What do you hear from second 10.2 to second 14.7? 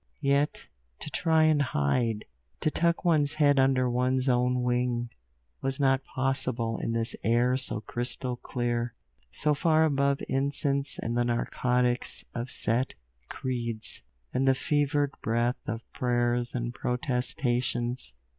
incense and the narcotics of set creeds, and the